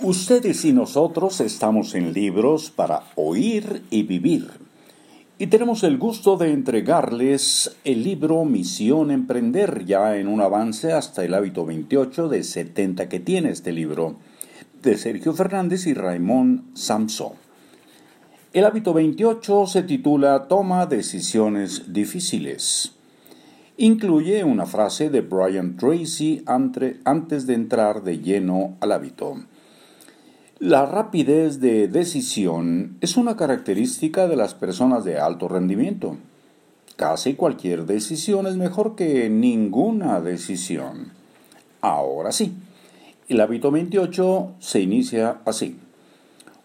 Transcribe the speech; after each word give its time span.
Ustedes 0.00 0.66
y 0.66 0.74
nosotros 0.74 1.40
estamos 1.40 1.94
en 1.94 2.12
libros 2.12 2.70
para 2.70 3.04
oír 3.14 3.82
y 3.88 4.02
vivir. 4.02 4.50
Y 5.38 5.46
tenemos 5.46 5.84
el 5.84 5.96
gusto 5.96 6.36
de 6.36 6.52
entregarles 6.52 7.74
el 7.82 8.04
libro 8.04 8.44
Misión 8.44 9.10
Emprender, 9.10 9.86
ya 9.86 10.18
en 10.18 10.28
un 10.28 10.42
avance 10.42 10.92
hasta 10.92 11.24
el 11.24 11.32
hábito 11.32 11.64
28 11.64 12.28
de 12.28 12.44
70 12.44 13.08
que 13.08 13.20
tiene 13.20 13.48
este 13.48 13.72
libro, 13.72 14.16
de 14.82 14.98
Sergio 14.98 15.32
Fernández 15.32 15.86
y 15.86 15.94
Raimón 15.94 16.66
Samson. 16.74 17.32
El 18.52 18.66
hábito 18.66 18.92
28 18.92 19.66
se 19.66 19.82
titula 19.82 20.46
Toma 20.46 20.84
decisiones 20.84 21.94
difíciles. 21.94 22.92
Incluye 23.78 24.44
una 24.44 24.66
frase 24.66 25.08
de 25.08 25.22
Brian 25.22 25.78
Tracy 25.78 26.42
antes 26.46 27.46
de 27.46 27.54
entrar 27.54 28.02
de 28.02 28.18
lleno 28.18 28.76
al 28.80 28.92
hábito. 28.92 29.36
La 30.58 30.86
rapidez 30.86 31.60
de 31.60 31.86
decisión 31.86 32.96
es 33.02 33.18
una 33.18 33.36
característica 33.36 34.26
de 34.26 34.36
las 34.36 34.54
personas 34.54 35.04
de 35.04 35.18
alto 35.18 35.48
rendimiento. 35.48 36.16
Casi 36.96 37.34
cualquier 37.34 37.84
decisión 37.84 38.46
es 38.46 38.56
mejor 38.56 38.96
que 38.96 39.28
ninguna 39.28 40.22
decisión. 40.22 41.12
Ahora 41.82 42.32
sí, 42.32 42.56
el 43.28 43.42
hábito 43.42 43.70
28 43.70 44.54
se 44.58 44.80
inicia 44.80 45.42
así. 45.44 45.78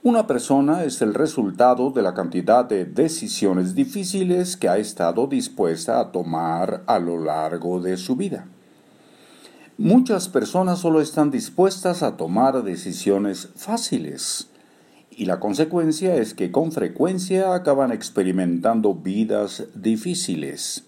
Una 0.03 0.25
persona 0.25 0.85
es 0.85 1.01
el 1.01 1.13
resultado 1.13 1.91
de 1.91 2.01
la 2.01 2.13
cantidad 2.13 2.63
de 2.63 2.85
decisiones 2.85 3.75
difíciles 3.75 4.55
que 4.55 4.69
ha 4.69 4.77
estado 4.77 5.27
dispuesta 5.27 5.99
a 5.99 6.13
tomar 6.13 6.83
a 6.87 6.97
lo 6.97 7.21
largo 7.21 7.81
de 7.81 7.97
su 7.97 8.15
vida. 8.15 8.45
Muchas 9.83 10.29
personas 10.29 10.77
solo 10.77 11.01
están 11.01 11.31
dispuestas 11.31 12.03
a 12.03 12.15
tomar 12.15 12.61
decisiones 12.61 13.49
fáciles 13.55 14.47
y 15.09 15.25
la 15.25 15.39
consecuencia 15.39 16.17
es 16.17 16.35
que 16.35 16.51
con 16.51 16.71
frecuencia 16.71 17.55
acaban 17.55 17.91
experimentando 17.91 18.93
vidas 18.93 19.63
difíciles. 19.73 20.83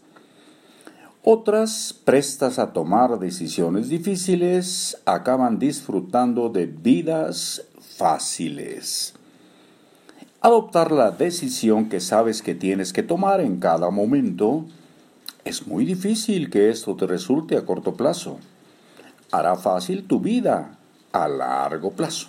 Otras, 1.24 2.00
prestas 2.06 2.60
a 2.60 2.72
tomar 2.72 3.18
decisiones 3.18 3.90
difíciles, 3.90 5.02
acaban 5.06 5.58
disfrutando 5.58 6.50
de 6.50 6.68
vidas 6.68 7.66
fáciles. 7.80 9.16
Adoptar 10.40 10.92
la 10.92 11.10
decisión 11.10 11.90
que 11.90 12.00
sabes 12.00 12.44
que 12.44 12.54
tienes 12.54 12.94
que 12.94 13.02
tomar 13.02 13.42
en 13.42 13.60
cada 13.60 13.90
momento 13.90 14.66
es 15.46 15.66
muy 15.66 15.84
difícil 15.84 16.52
que 16.52 16.70
esto 16.70 16.96
te 16.96 17.08
resulte 17.08 17.58
a 17.58 17.66
corto 17.66 17.96
plazo. 17.96 18.38
Hará 19.34 19.56
fácil 19.56 20.04
tu 20.04 20.20
vida 20.20 20.78
a 21.12 21.28
largo 21.28 21.90
plazo. 21.90 22.28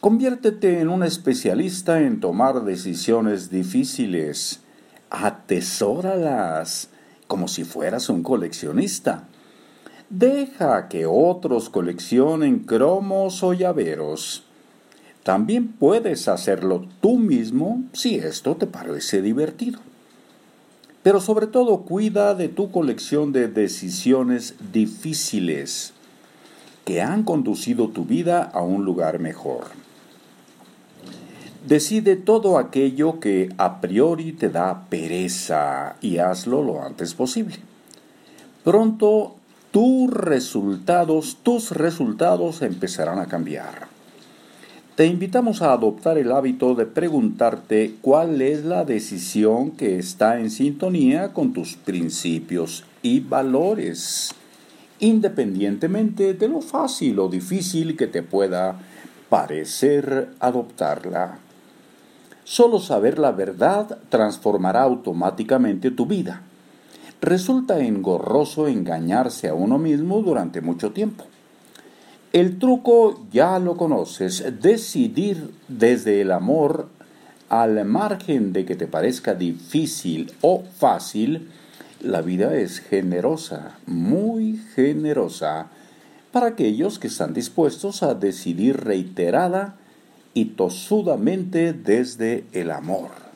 Conviértete 0.00 0.80
en 0.80 0.88
un 0.88 1.02
especialista 1.02 2.00
en 2.00 2.18
tomar 2.18 2.64
decisiones 2.64 3.50
difíciles. 3.50 4.62
Atesóralas 5.10 6.88
como 7.26 7.46
si 7.46 7.64
fueras 7.64 8.08
un 8.08 8.22
coleccionista. 8.22 9.24
Deja 10.08 10.88
que 10.88 11.04
otros 11.04 11.68
coleccionen 11.68 12.60
cromos 12.60 13.42
o 13.42 13.52
llaveros. 13.52 14.46
También 15.24 15.68
puedes 15.68 16.26
hacerlo 16.26 16.88
tú 17.02 17.18
mismo 17.18 17.84
si 17.92 18.14
esto 18.14 18.56
te 18.56 18.66
parece 18.66 19.20
divertido. 19.20 19.80
Pero 21.02 21.20
sobre 21.20 21.46
todo 21.46 21.82
cuida 21.82 22.34
de 22.34 22.48
tu 22.48 22.70
colección 22.70 23.32
de 23.32 23.48
decisiones 23.48 24.54
difíciles 24.72 25.92
que 26.84 27.00
han 27.02 27.22
conducido 27.22 27.88
tu 27.88 28.04
vida 28.04 28.42
a 28.42 28.62
un 28.62 28.84
lugar 28.84 29.18
mejor. 29.18 29.66
Decide 31.66 32.16
todo 32.16 32.58
aquello 32.58 33.20
que 33.20 33.48
a 33.56 33.80
priori 33.80 34.32
te 34.32 34.48
da 34.48 34.86
pereza 34.88 35.96
y 36.00 36.18
hazlo 36.18 36.62
lo 36.62 36.82
antes 36.82 37.14
posible. 37.14 37.56
Pronto 38.64 39.36
tus 39.70 40.10
resultados, 40.10 41.38
tus 41.42 41.70
resultados 41.70 42.62
empezarán 42.62 43.20
a 43.20 43.26
cambiar. 43.26 43.86
Te 44.96 45.06
invitamos 45.06 45.62
a 45.62 45.72
adoptar 45.72 46.18
el 46.18 46.32
hábito 46.32 46.74
de 46.74 46.84
preguntarte 46.84 47.96
cuál 48.02 48.42
es 48.42 48.64
la 48.64 48.84
decisión 48.84 49.70
que 49.70 49.98
está 49.98 50.38
en 50.38 50.50
sintonía 50.50 51.32
con 51.32 51.52
tus 51.52 51.76
principios 51.76 52.84
y 53.00 53.20
valores, 53.20 54.34
independientemente 54.98 56.34
de 56.34 56.48
lo 56.48 56.60
fácil 56.60 57.18
o 57.20 57.28
difícil 57.28 57.96
que 57.96 58.06
te 58.06 58.22
pueda 58.22 58.78
parecer 59.30 60.30
adoptarla. 60.40 61.38
Solo 62.44 62.78
saber 62.78 63.18
la 63.18 63.32
verdad 63.32 63.98
transformará 64.10 64.82
automáticamente 64.82 65.90
tu 65.90 66.04
vida 66.06 66.42
resulta 67.22 67.78
engorroso 67.78 68.66
engañarse 68.66 69.48
a 69.48 69.54
uno 69.54 69.78
mismo 69.78 70.20
durante 70.22 70.60
mucho 70.60 70.90
tiempo. 70.90 71.24
El 72.32 72.58
truco 72.58 73.26
ya 73.30 73.58
lo 73.58 73.76
conoces, 73.76 74.42
decidir 74.62 75.50
desde 75.68 76.22
el 76.22 76.30
amor 76.30 76.88
al 77.50 77.84
margen 77.84 78.54
de 78.54 78.64
que 78.64 78.74
te 78.74 78.86
parezca 78.86 79.34
difícil 79.34 80.32
o 80.40 80.62
fácil, 80.78 81.50
la 82.00 82.22
vida 82.22 82.56
es 82.56 82.80
generosa, 82.80 83.76
muy 83.84 84.56
generosa, 84.74 85.66
para 86.32 86.46
aquellos 86.46 86.98
que 86.98 87.08
están 87.08 87.34
dispuestos 87.34 88.02
a 88.02 88.14
decidir 88.14 88.78
reiterada 88.78 89.76
y 90.32 90.46
tosudamente 90.46 91.74
desde 91.74 92.44
el 92.52 92.70
amor. 92.70 93.31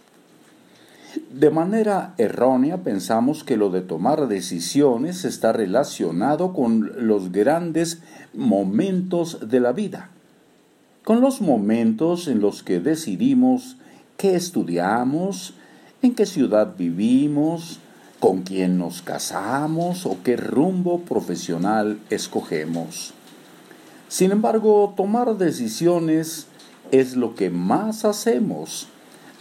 De 1.31 1.50
manera 1.50 2.15
errónea 2.19 2.78
pensamos 2.78 3.44
que 3.44 3.56
lo 3.56 3.71
de 3.71 3.81
tomar 3.81 4.28
decisiones 4.28 5.25
está 5.25 5.53
relacionado 5.53 6.53
con 6.53 7.06
los 7.06 7.32
grandes 7.32 8.00
momentos 8.34 9.49
de 9.49 9.60
la 9.60 9.72
vida, 9.72 10.10
con 11.05 11.21
los 11.21 11.41
momentos 11.41 12.28
en 12.28 12.41
los 12.41 12.62
que 12.62 12.81
decidimos 12.81 13.76
qué 14.16 14.34
estudiamos, 14.34 15.55
en 16.03 16.15
qué 16.15 16.26
ciudad 16.26 16.75
vivimos, 16.76 17.81
con 18.19 18.43
quién 18.43 18.78
nos 18.78 19.03
casamos 19.03 20.06
o 20.06 20.16
qué 20.25 20.37
rumbo 20.37 21.00
profesional 21.00 21.99
escogemos. 22.10 23.12
Sin 24.09 24.32
embargo, 24.32 24.94
tomar 24.97 25.37
decisiones 25.37 26.47
es 26.93 27.16
lo 27.16 27.34
que 27.34 27.50
más 27.50 28.05
hacemos 28.05 28.88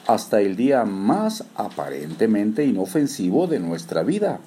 hasta 0.07 0.41
el 0.41 0.55
día 0.55 0.85
más 0.85 1.43
aparentemente 1.55 2.65
inofensivo 2.65 3.47
de 3.47 3.59
nuestra 3.59 4.03
vida. 4.03 4.39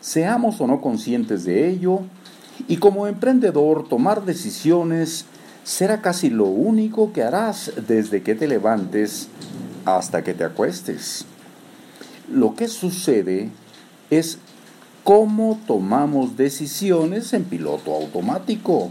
Seamos 0.00 0.60
o 0.60 0.66
no 0.66 0.80
conscientes 0.80 1.44
de 1.44 1.68
ello, 1.68 2.02
y 2.66 2.78
como 2.78 3.06
emprendedor 3.06 3.88
tomar 3.88 4.24
decisiones 4.24 5.26
será 5.64 6.00
casi 6.00 6.30
lo 6.30 6.46
único 6.46 7.12
que 7.12 7.22
harás 7.22 7.72
desde 7.86 8.22
que 8.22 8.34
te 8.34 8.48
levantes 8.48 9.28
hasta 9.84 10.24
que 10.24 10.34
te 10.34 10.44
acuestes. 10.44 11.24
Lo 12.30 12.54
que 12.54 12.68
sucede 12.68 13.50
es 14.10 14.38
cómo 15.04 15.58
tomamos 15.66 16.36
decisiones 16.36 17.32
en 17.32 17.44
piloto 17.44 17.94
automático. 17.94 18.90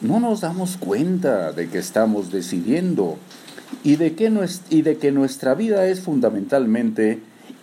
No 0.00 0.20
nos 0.20 0.40
damos 0.40 0.76
cuenta 0.76 1.52
de 1.52 1.68
que 1.68 1.78
estamos 1.78 2.30
decidiendo 2.30 3.16
y 3.82 3.96
de, 3.96 4.14
que 4.14 4.32
y 4.70 4.82
de 4.82 4.98
que 4.98 5.12
nuestra 5.12 5.54
vida 5.54 5.86
es 5.86 6.00
fundamentalmente 6.00 7.20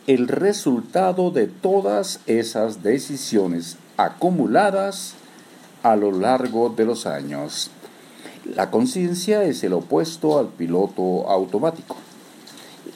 el 0.08 0.28
resultado 0.28 1.32
de 1.32 1.48
todas 1.48 2.20
esas 2.28 2.84
decisiones 2.84 3.78
acumuladas 3.98 5.16
a 5.82 5.96
lo 5.96 6.12
largo 6.12 6.70
de 6.70 6.86
los 6.86 7.06
años. 7.06 7.72
La 8.56 8.70
conciencia 8.70 9.44
es 9.44 9.64
el 9.64 9.74
opuesto 9.74 10.40
al 10.40 10.48
piloto 10.50 11.30
automático. 11.30 11.96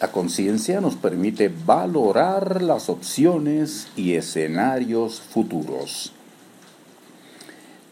La 0.01 0.11
conciencia 0.11 0.81
nos 0.81 0.95
permite 0.95 1.51
valorar 1.65 2.61
las 2.61 2.89
opciones 2.89 3.87
y 3.95 4.13
escenarios 4.13 5.21
futuros. 5.21 6.11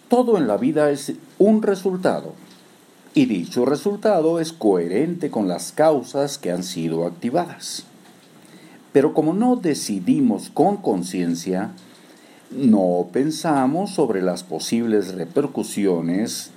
Todo 0.09 0.37
en 0.37 0.47
la 0.47 0.57
vida 0.57 0.91
es 0.91 1.13
un 1.39 1.61
resultado 1.63 2.33
y 3.15 3.25
dicho 3.27 3.65
resultado 3.65 4.41
es 4.41 4.51
coherente 4.51 5.31
con 5.31 5.47
las 5.47 5.71
causas 5.71 6.37
que 6.37 6.51
han 6.51 6.63
sido 6.63 7.05
activadas. 7.05 7.85
Pero 8.91 9.13
como 9.13 9.33
no 9.33 9.55
decidimos 9.55 10.49
con 10.49 10.75
conciencia, 10.77 11.71
no 12.51 13.07
pensamos 13.13 13.91
sobre 13.91 14.21
las 14.21 14.43
posibles 14.43 15.15
repercusiones, 15.15 16.51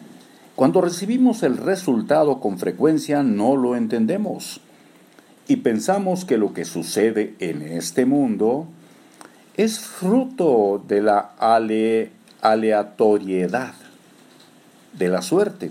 cuando 0.56 0.80
recibimos 0.80 1.44
el 1.44 1.58
resultado 1.58 2.40
con 2.40 2.58
frecuencia 2.58 3.22
no 3.22 3.54
lo 3.56 3.76
entendemos. 3.76 4.60
Y 5.46 5.58
pensamos 5.58 6.24
que 6.24 6.38
lo 6.38 6.54
que 6.54 6.64
sucede 6.64 7.36
en 7.38 7.62
este 7.62 8.04
mundo 8.04 8.66
es 9.56 9.78
fruto 9.78 10.82
de 10.88 11.02
la 11.02 11.30
aleatoriedad, 12.40 13.74
de 14.98 15.08
la 15.08 15.22
suerte 15.22 15.70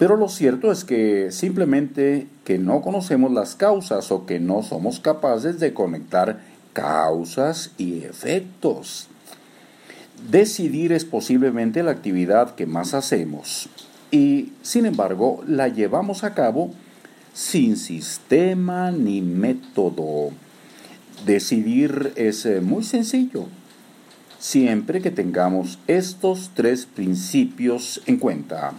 Pero 0.00 0.16
lo 0.16 0.30
cierto 0.30 0.72
es 0.72 0.84
que 0.84 1.30
simplemente 1.30 2.26
que 2.44 2.56
no 2.56 2.80
conocemos 2.80 3.30
las 3.32 3.54
causas 3.54 4.10
o 4.10 4.24
que 4.24 4.40
no 4.40 4.62
somos 4.62 4.98
capaces 4.98 5.60
de 5.60 5.74
conectar 5.74 6.40
causas 6.72 7.72
y 7.76 8.04
efectos. 8.04 9.08
Decidir 10.30 10.92
es 10.92 11.04
posiblemente 11.04 11.82
la 11.82 11.90
actividad 11.90 12.54
que 12.54 12.64
más 12.64 12.94
hacemos 12.94 13.68
y, 14.10 14.54
sin 14.62 14.86
embargo, 14.86 15.44
la 15.46 15.68
llevamos 15.68 16.24
a 16.24 16.32
cabo 16.32 16.70
sin 17.34 17.76
sistema 17.76 18.90
ni 18.92 19.20
método. 19.20 20.30
Decidir 21.26 22.14
es 22.16 22.46
eh, 22.46 22.62
muy 22.62 22.84
sencillo, 22.84 23.48
siempre 24.38 25.02
que 25.02 25.10
tengamos 25.10 25.78
estos 25.88 26.52
tres 26.54 26.86
principios 26.86 28.00
en 28.06 28.16
cuenta. 28.16 28.72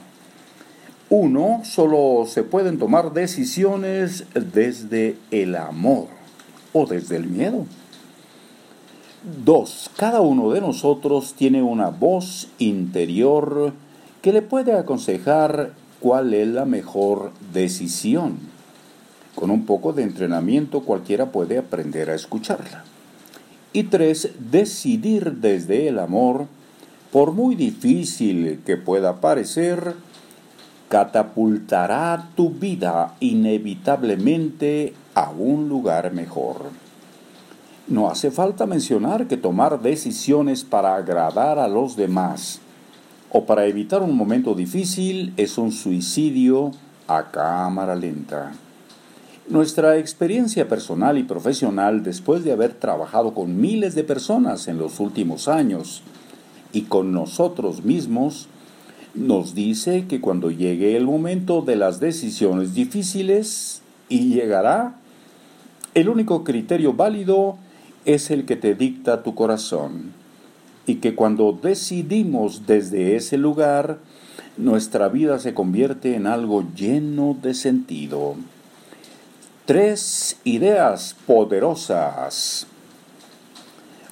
Uno, 1.14 1.60
solo 1.66 2.26
se 2.26 2.42
pueden 2.42 2.80
tomar 2.80 3.12
decisiones 3.12 4.24
desde 4.34 5.18
el 5.30 5.58
amor 5.58 6.08
o 6.72 6.86
desde 6.86 7.18
el 7.18 7.28
miedo. 7.28 7.66
Dos, 9.44 9.92
cada 9.98 10.22
uno 10.22 10.52
de 10.52 10.62
nosotros 10.62 11.34
tiene 11.34 11.62
una 11.62 11.90
voz 11.90 12.48
interior 12.60 13.74
que 14.22 14.32
le 14.32 14.42
puede 14.42 14.72
aconsejar 14.72 15.74
cuál 16.00 16.34
es 16.34 16.48
la 16.48 16.64
mejor 16.64 17.34
decisión. 17.52 18.40
Con 19.36 19.52
un 19.52 19.66
poco 19.66 19.92
de 19.92 20.04
entrenamiento 20.04 20.80
cualquiera 20.80 21.34
puede 21.34 21.58
aprender 21.58 22.10
a 22.10 22.16
escucharla. 22.16 22.86
Y 23.74 23.84
tres, 23.84 24.30
decidir 24.50 25.34
desde 25.42 25.90
el 25.90 26.00
amor, 26.00 26.48
por 27.12 27.34
muy 27.34 27.56
difícil 27.56 28.62
que 28.66 28.78
pueda 28.78 29.20
parecer, 29.20 29.94
catapultará 30.92 32.28
tu 32.36 32.50
vida 32.50 33.16
inevitablemente 33.22 34.94
a 35.16 35.30
un 35.30 35.70
lugar 35.70 36.12
mejor. 36.12 36.66
No 37.88 38.10
hace 38.10 38.30
falta 38.30 38.66
mencionar 38.66 39.28
que 39.28 39.38
tomar 39.38 39.82
decisiones 39.82 40.66
para 40.66 40.98
agradar 40.98 41.60
a 41.60 41.70
los 41.70 41.96
demás 41.96 42.60
o 43.32 43.46
para 43.46 43.68
evitar 43.68 44.02
un 44.02 44.18
momento 44.18 44.54
difícil 44.54 45.34
es 45.38 45.58
un 45.58 45.72
suicidio 45.72 46.72
a 47.08 47.32
cámara 47.32 47.96
lenta. 47.96 48.52
Nuestra 49.48 49.98
experiencia 49.98 50.68
personal 50.68 51.18
y 51.18 51.24
profesional 51.24 52.04
después 52.04 52.44
de 52.44 52.52
haber 52.52 52.74
trabajado 52.74 53.34
con 53.34 53.62
miles 53.62 53.96
de 53.96 54.04
personas 54.04 54.68
en 54.68 54.78
los 54.78 55.00
últimos 55.00 55.48
años 55.48 56.04
y 56.74 56.82
con 56.82 57.14
nosotros 57.14 57.86
mismos 57.86 58.50
nos 59.14 59.56
dice 59.56 60.06
que 60.08 60.22
cuando 60.22 60.52
llegue 60.52 60.96
el 60.96 61.06
momento 61.06 61.62
de 61.62 61.76
las 61.76 62.00
decisiones 62.00 62.74
difíciles, 62.74 63.82
y 64.10 64.34
llegará, 64.34 64.96
el 65.94 66.10
único 66.10 66.44
criterio 66.44 66.94
válido 66.94 67.58
es 68.06 68.32
el 68.32 68.46
que 68.46 68.56
te 68.56 68.76
dicta 68.76 69.24
tu 69.24 69.36
corazón, 69.36 70.12
y 70.86 70.96
que 70.96 71.16
cuando 71.16 71.58
decidimos 71.62 72.66
desde 72.68 73.16
ese 73.16 73.38
lugar, 73.38 74.00
nuestra 74.58 75.08
vida 75.08 75.40
se 75.40 75.54
convierte 75.54 76.16
en 76.16 76.28
algo 76.28 76.66
lleno 76.76 77.38
de 77.42 77.54
sentido. 77.54 78.36
Tres 79.66 80.38
ideas 80.44 81.16
poderosas. 81.26 82.68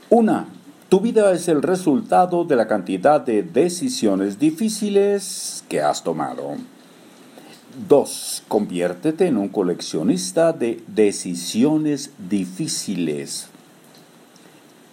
Una, 0.09 0.47
tu 0.89 0.99
vida 0.99 1.31
es 1.33 1.47
el 1.47 1.61
resultado 1.61 2.45
de 2.45 2.55
la 2.55 2.67
cantidad 2.67 3.21
de 3.21 3.43
decisiones 3.43 4.39
difíciles 4.39 5.63
que 5.69 5.81
has 5.81 6.03
tomado. 6.03 6.55
2. 7.87 8.43
Conviértete 8.47 9.27
en 9.27 9.37
un 9.37 9.49
coleccionista 9.49 10.51
de 10.51 10.81
decisiones 10.87 12.09
difíciles. 12.17 13.49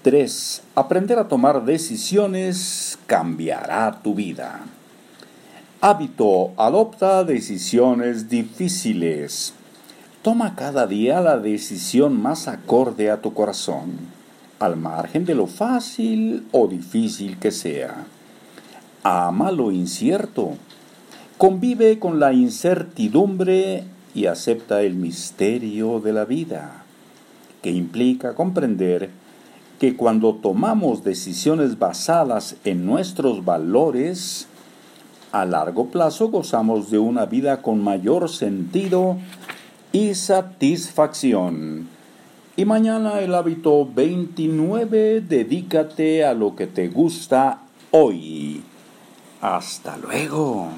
3. 0.02 0.62
Aprender 0.74 1.18
a 1.18 1.28
tomar 1.28 1.64
decisiones 1.64 2.98
cambiará 3.06 4.00
tu 4.02 4.14
vida. 4.14 4.60
Hábito. 5.80 6.52
Adopta 6.58 7.24
decisiones 7.24 8.28
difíciles. 8.28 9.54
Toma 10.20 10.54
cada 10.54 10.86
día 10.86 11.22
la 11.22 11.38
decisión 11.38 12.20
más 12.20 12.48
acorde 12.48 13.10
a 13.10 13.22
tu 13.22 13.32
corazón 13.32 14.15
al 14.58 14.76
margen 14.76 15.24
de 15.24 15.34
lo 15.34 15.46
fácil 15.46 16.46
o 16.52 16.66
difícil 16.66 17.38
que 17.38 17.50
sea. 17.50 18.06
Ama 19.02 19.52
lo 19.52 19.70
incierto, 19.70 20.54
convive 21.38 21.98
con 21.98 22.18
la 22.18 22.32
incertidumbre 22.32 23.84
y 24.14 24.26
acepta 24.26 24.82
el 24.82 24.94
misterio 24.94 26.00
de 26.00 26.12
la 26.12 26.24
vida, 26.24 26.84
que 27.62 27.70
implica 27.70 28.34
comprender 28.34 29.10
que 29.78 29.94
cuando 29.94 30.34
tomamos 30.34 31.04
decisiones 31.04 31.78
basadas 31.78 32.56
en 32.64 32.86
nuestros 32.86 33.44
valores, 33.44 34.48
a 35.32 35.44
largo 35.44 35.88
plazo 35.90 36.28
gozamos 36.30 36.90
de 36.90 36.98
una 36.98 37.26
vida 37.26 37.60
con 37.60 37.84
mayor 37.84 38.30
sentido 38.30 39.18
y 39.92 40.14
satisfacción. 40.14 41.95
Y 42.58 42.64
mañana 42.64 43.20
el 43.20 43.34
hábito 43.34 43.86
29, 43.86 45.20
dedícate 45.20 46.24
a 46.24 46.32
lo 46.32 46.56
que 46.56 46.66
te 46.66 46.88
gusta 46.88 47.58
hoy. 47.90 48.62
Hasta 49.42 49.98
luego. 49.98 50.70